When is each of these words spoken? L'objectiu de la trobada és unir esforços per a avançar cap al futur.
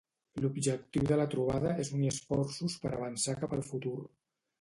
L'objectiu 0.43 1.03
de 1.11 1.19
la 1.19 1.27
trobada 1.33 1.73
és 1.83 1.91
unir 1.97 2.09
esforços 2.13 2.79
per 2.87 2.91
a 2.93 2.95
avançar 3.01 3.37
cap 3.43 3.55
al 3.59 3.63
futur. 3.69 3.95